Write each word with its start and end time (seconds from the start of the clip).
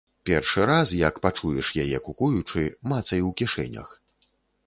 Першы 0.27 0.61
раз, 0.69 0.93
як 1.01 1.17
пачуеш 1.25 1.67
яе 1.83 1.99
кукуючы, 2.07 2.63
мацай 2.93 3.21
у 3.27 3.29
кішэнях. 3.43 3.93